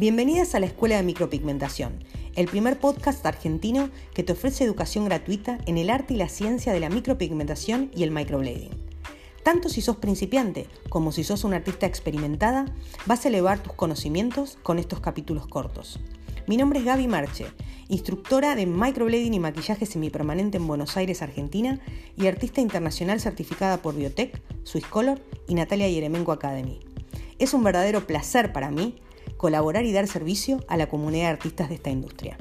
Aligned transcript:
Bienvenidas 0.00 0.54
a 0.54 0.60
la 0.60 0.64
Escuela 0.64 0.96
de 0.96 1.02
Micropigmentación, 1.02 2.02
el 2.34 2.46
primer 2.46 2.80
podcast 2.80 3.26
argentino 3.26 3.90
que 4.14 4.22
te 4.22 4.32
ofrece 4.32 4.64
educación 4.64 5.04
gratuita 5.04 5.58
en 5.66 5.76
el 5.76 5.90
arte 5.90 6.14
y 6.14 6.16
la 6.16 6.30
ciencia 6.30 6.72
de 6.72 6.80
la 6.80 6.88
micropigmentación 6.88 7.90
y 7.94 8.02
el 8.04 8.10
microblading. 8.10 8.70
Tanto 9.42 9.68
si 9.68 9.82
sos 9.82 9.98
principiante 9.98 10.68
como 10.88 11.12
si 11.12 11.22
sos 11.22 11.44
una 11.44 11.56
artista 11.56 11.84
experimentada, 11.84 12.64
vas 13.04 13.26
a 13.26 13.28
elevar 13.28 13.62
tus 13.62 13.74
conocimientos 13.74 14.56
con 14.62 14.78
estos 14.78 15.00
capítulos 15.00 15.46
cortos. 15.46 16.00
Mi 16.46 16.56
nombre 16.56 16.78
es 16.78 16.86
Gaby 16.86 17.06
Marche, 17.06 17.48
instructora 17.88 18.54
de 18.54 18.64
microblading 18.64 19.34
y 19.34 19.38
maquillaje 19.38 19.84
semipermanente 19.84 20.56
en 20.56 20.66
Buenos 20.66 20.96
Aires, 20.96 21.20
Argentina, 21.20 21.78
y 22.16 22.26
artista 22.26 22.62
internacional 22.62 23.20
certificada 23.20 23.82
por 23.82 23.94
Biotech, 23.94 24.40
Swisscolor 24.64 25.20
y 25.46 25.56
Natalia 25.56 25.90
Yeremenko 25.90 26.32
Academy. 26.32 26.80
Es 27.38 27.52
un 27.52 27.62
verdadero 27.62 28.06
placer 28.06 28.54
para 28.54 28.70
mí 28.70 28.96
colaborar 29.40 29.86
y 29.86 29.92
dar 29.92 30.06
servicio 30.06 30.62
a 30.68 30.76
la 30.76 30.86
comunidad 30.86 31.28
de 31.28 31.30
artistas 31.30 31.70
de 31.70 31.76
esta 31.76 31.88
industria. 31.88 32.36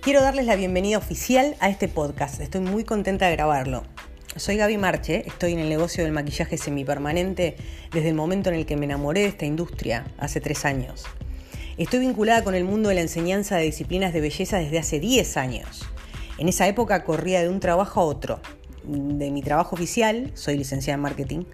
Quiero 0.00 0.22
darles 0.22 0.46
la 0.46 0.56
bienvenida 0.56 0.96
oficial 0.96 1.56
a 1.60 1.68
este 1.68 1.88
podcast. 1.88 2.40
Estoy 2.40 2.62
muy 2.62 2.84
contenta 2.84 3.26
de 3.26 3.32
grabarlo. 3.32 3.82
Soy 4.36 4.56
Gaby 4.56 4.78
Marche, 4.78 5.24
estoy 5.26 5.52
en 5.52 5.58
el 5.58 5.68
negocio 5.68 6.04
del 6.04 6.14
maquillaje 6.14 6.56
semipermanente 6.56 7.58
desde 7.92 8.08
el 8.08 8.14
momento 8.14 8.48
en 8.48 8.54
el 8.54 8.64
que 8.64 8.78
me 8.78 8.86
enamoré 8.86 9.20
de 9.20 9.26
esta 9.26 9.44
industria, 9.44 10.06
hace 10.16 10.40
tres 10.40 10.64
años. 10.64 11.04
Estoy 11.76 12.00
vinculada 12.00 12.42
con 12.42 12.54
el 12.54 12.64
mundo 12.64 12.88
de 12.88 12.94
la 12.94 13.02
enseñanza 13.02 13.56
de 13.56 13.64
disciplinas 13.64 14.14
de 14.14 14.22
belleza 14.22 14.56
desde 14.56 14.78
hace 14.78 15.00
10 15.00 15.36
años. 15.36 15.86
En 16.38 16.48
esa 16.48 16.66
época 16.66 17.04
corría 17.04 17.42
de 17.42 17.48
un 17.48 17.60
trabajo 17.60 18.00
a 18.00 18.04
otro. 18.04 18.40
De 18.84 19.30
mi 19.30 19.42
trabajo 19.42 19.74
oficial, 19.74 20.30
soy 20.34 20.56
licenciada 20.58 20.94
en 20.94 21.00
marketing, 21.00 21.44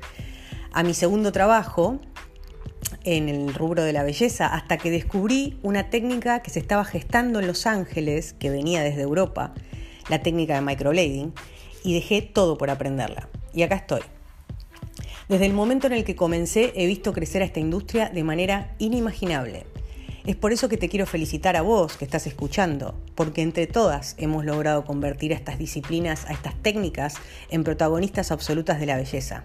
a 0.73 0.83
mi 0.83 0.93
segundo 0.95 1.33
trabajo 1.33 2.01
en 3.05 3.29
el 3.29 3.55
rubro 3.55 3.85
de 3.85 3.93
la 3.93 4.03
belleza, 4.03 4.47
hasta 4.47 4.79
que 4.79 4.91
descubrí 4.91 5.59
una 5.63 5.91
técnica 5.91 6.41
que 6.41 6.51
se 6.51 6.59
estaba 6.59 6.85
gestando 6.85 7.41
en 7.41 7.47
Los 7.47 7.67
Ángeles, 7.67 8.33
que 8.35 8.51
venía 8.51 8.83
desde 8.83 9.03
Europa, 9.03 9.55
la 10.09 10.21
técnica 10.23 10.55
de 10.55 10.63
microblading, 10.63 11.33
y 11.85 11.95
dejé 11.95 12.23
todo 12.23 12.59
por 12.59 12.71
aprenderla. 12.71 13.29
Y 13.53 13.63
acá 13.63 13.77
estoy. 13.77 14.03
Desde 15.29 15.47
el 15.47 15.53
momento 15.53 15.87
en 15.87 15.95
el 15.95 16.05
que 16.05 16.17
comencé 16.17 16.73
he 16.75 16.87
visto 16.87 17.13
crecer 17.13 17.43
a 17.43 17.45
esta 17.45 17.61
industria 17.61 18.11
de 18.11 18.25
manera 18.25 18.75
inimaginable. 18.79 19.67
Es 20.25 20.37
por 20.37 20.53
eso 20.53 20.69
que 20.69 20.77
te 20.77 20.89
quiero 20.89 21.05
felicitar 21.07 21.57
a 21.57 21.63
vos 21.63 21.97
que 21.97 22.05
estás 22.05 22.29
escuchando, 22.29 22.95
porque 23.17 23.43
entre 23.43 23.67
todas 23.67 24.15
hemos 24.19 24.45
logrado 24.45 24.85
convertir 24.85 25.33
a 25.33 25.37
estas 25.37 25.59
disciplinas, 25.59 26.27
a 26.27 26.33
estas 26.33 26.55
técnicas, 26.63 27.17
en 27.51 27.65
protagonistas 27.65 28.31
absolutas 28.31 28.79
de 28.79 28.87
la 28.87 28.97
belleza. 28.97 29.43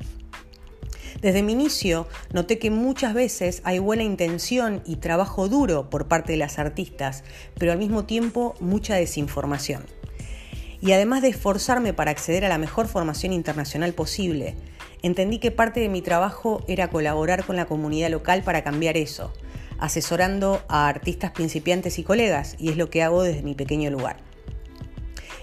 Desde 1.20 1.42
mi 1.42 1.54
inicio 1.54 2.08
noté 2.32 2.60
que 2.60 2.70
muchas 2.70 3.16
veces 3.16 3.62
hay 3.64 3.80
buena 3.80 4.04
intención 4.04 4.84
y 4.86 4.98
trabajo 4.98 5.50
duro 5.50 5.90
por 5.90 6.08
parte 6.08 6.34
de 6.34 6.38
las 6.38 6.60
artistas, 6.60 7.24
pero 7.58 7.72
al 7.72 7.80
mismo 7.80 8.06
tiempo 8.06 8.54
mucha 8.60 8.94
desinformación. 8.94 9.84
Y 10.80 10.92
además 10.92 11.24
de 11.24 11.30
esforzarme 11.30 11.94
para 11.94 12.12
acceder 12.12 12.46
a 12.46 12.50
la 12.50 12.60
mejor 12.60 12.88
formación 12.88 13.34
internacional 13.34 13.94
posible, 13.94 14.56
entendí 15.02 15.40
que 15.40 15.50
parte 15.50 15.80
de 15.80 15.90
mi 15.90 16.04
trabajo 16.04 16.64
era 16.68 16.90
colaborar 16.90 17.46
con 17.46 17.56
la 17.56 17.66
comunidad 17.66 18.12
local 18.12 18.44
para 18.44 18.64
cambiar 18.64 18.96
eso, 18.96 19.34
asesorando 19.80 20.62
a 20.68 20.88
artistas 20.88 21.32
principiantes 21.32 22.00
y 22.00 22.04
colegas, 22.04 22.56
y 22.60 22.70
es 22.70 22.78
lo 22.78 22.90
que 22.90 23.04
hago 23.04 23.24
desde 23.24 23.44
mi 23.44 23.56
pequeño 23.56 23.90
lugar. 23.90 24.18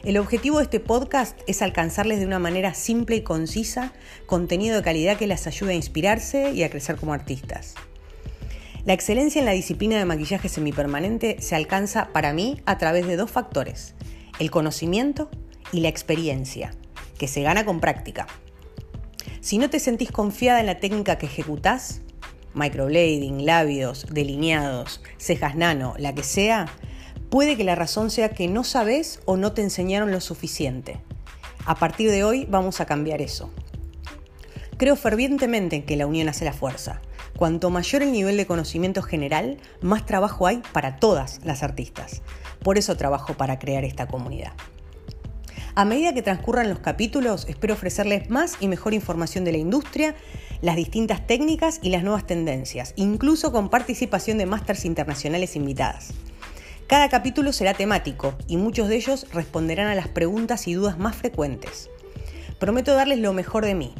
El 0.04 0.18
objetivo 0.18 0.58
de 0.58 0.64
este 0.64 0.80
podcast 0.80 1.40
es 1.46 1.62
alcanzarles 1.62 2.20
de 2.20 2.26
una 2.26 2.38
manera 2.38 2.74
simple 2.74 3.16
y 3.16 3.22
concisa 3.22 3.94
contenido 4.26 4.76
de 4.76 4.82
calidad 4.82 5.16
que 5.16 5.26
les 5.26 5.46
ayude 5.46 5.72
a 5.72 5.76
inspirarse 5.76 6.52
y 6.52 6.62
a 6.62 6.68
crecer 6.68 6.96
como 6.96 7.14
artistas. 7.14 7.74
La 8.84 8.92
excelencia 8.92 9.38
en 9.38 9.46
la 9.46 9.52
disciplina 9.52 9.96
de 9.96 10.04
maquillaje 10.04 10.50
semipermanente 10.50 11.36
se 11.40 11.54
alcanza 11.54 12.12
para 12.12 12.34
mí 12.34 12.60
a 12.66 12.76
través 12.76 13.06
de 13.06 13.16
dos 13.16 13.30
factores, 13.30 13.94
el 14.38 14.50
conocimiento 14.50 15.30
y 15.72 15.80
la 15.80 15.88
experiencia, 15.88 16.74
que 17.16 17.26
se 17.26 17.40
gana 17.40 17.64
con 17.64 17.80
práctica. 17.80 18.26
Si 19.40 19.56
no 19.56 19.70
te 19.70 19.80
sentís 19.80 20.12
confiada 20.12 20.60
en 20.60 20.66
la 20.66 20.80
técnica 20.80 21.16
que 21.16 21.26
ejecutás, 21.26 22.02
microblading, 22.54 23.44
labios, 23.44 24.06
delineados, 24.10 25.00
cejas 25.18 25.56
nano, 25.56 25.94
la 25.98 26.14
que 26.14 26.22
sea, 26.22 26.66
puede 27.30 27.56
que 27.56 27.64
la 27.64 27.74
razón 27.74 28.10
sea 28.10 28.30
que 28.30 28.48
no 28.48 28.64
sabes 28.64 29.20
o 29.24 29.36
no 29.36 29.52
te 29.52 29.62
enseñaron 29.62 30.10
lo 30.10 30.20
suficiente. 30.20 31.00
A 31.66 31.74
partir 31.76 32.10
de 32.10 32.24
hoy 32.24 32.46
vamos 32.48 32.80
a 32.80 32.86
cambiar 32.86 33.22
eso. 33.22 33.50
Creo 34.76 34.96
fervientemente 34.96 35.76
en 35.76 35.82
que 35.84 35.96
la 35.96 36.06
unión 36.06 36.28
hace 36.28 36.44
la 36.44 36.52
fuerza. 36.52 37.00
Cuanto 37.36 37.70
mayor 37.70 38.02
el 38.02 38.12
nivel 38.12 38.36
de 38.36 38.46
conocimiento 38.46 39.02
general, 39.02 39.58
más 39.80 40.06
trabajo 40.06 40.46
hay 40.46 40.62
para 40.72 40.96
todas 40.96 41.40
las 41.44 41.62
artistas. 41.62 42.22
Por 42.62 42.78
eso 42.78 42.96
trabajo 42.96 43.34
para 43.34 43.58
crear 43.58 43.84
esta 43.84 44.06
comunidad. 44.06 44.52
A 45.76 45.84
medida 45.84 46.14
que 46.14 46.22
transcurran 46.22 46.68
los 46.68 46.78
capítulos, 46.78 47.46
espero 47.48 47.74
ofrecerles 47.74 48.30
más 48.30 48.58
y 48.60 48.68
mejor 48.68 48.94
información 48.94 49.42
de 49.42 49.50
la 49.50 49.58
industria, 49.58 50.14
las 50.62 50.76
distintas 50.76 51.26
técnicas 51.26 51.80
y 51.82 51.90
las 51.90 52.04
nuevas 52.04 52.28
tendencias, 52.28 52.92
incluso 52.94 53.50
con 53.50 53.70
participación 53.70 54.38
de 54.38 54.46
másters 54.46 54.84
internacionales 54.84 55.56
invitadas. 55.56 56.14
Cada 56.86 57.08
capítulo 57.08 57.52
será 57.52 57.74
temático 57.74 58.36
y 58.46 58.56
muchos 58.56 58.88
de 58.88 58.94
ellos 58.94 59.26
responderán 59.32 59.88
a 59.88 59.96
las 59.96 60.06
preguntas 60.06 60.68
y 60.68 60.74
dudas 60.74 60.96
más 60.96 61.16
frecuentes. 61.16 61.90
Prometo 62.60 62.94
darles 62.94 63.18
lo 63.18 63.32
mejor 63.32 63.64
de 63.64 63.74
mí. 63.74 63.96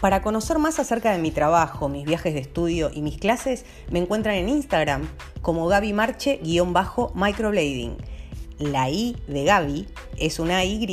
Para 0.00 0.22
conocer 0.22 0.58
más 0.58 0.80
acerca 0.80 1.12
de 1.12 1.18
mi 1.18 1.30
trabajo, 1.30 1.88
mis 1.88 2.04
viajes 2.04 2.34
de 2.34 2.40
estudio 2.40 2.90
y 2.92 3.02
mis 3.02 3.18
clases, 3.18 3.64
me 3.92 4.00
encuentran 4.00 4.34
en 4.34 4.48
Instagram 4.48 5.08
como 5.42 5.68
Gaby 5.68 5.92
Marche-microblading 5.92 8.17
la 8.58 8.90
I 8.90 9.16
de 9.26 9.44
Gaby 9.44 9.86
es 10.16 10.38
una 10.38 10.64
Y. 10.64 10.86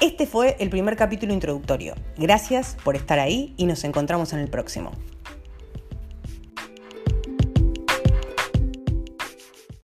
Este 0.00 0.26
fue 0.26 0.56
el 0.60 0.70
primer 0.70 0.96
capítulo 0.96 1.32
introductorio. 1.32 1.94
Gracias 2.16 2.76
por 2.84 2.94
estar 2.94 3.18
ahí 3.18 3.54
y 3.56 3.66
nos 3.66 3.82
encontramos 3.84 4.32
en 4.32 4.38
el 4.38 4.48
próximo. 4.48 4.92